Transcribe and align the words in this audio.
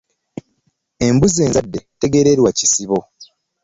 Embuzi 1.07 1.39
enzadde 1.47 1.79
tegererwa 2.01 2.49
kisibo. 2.57 2.99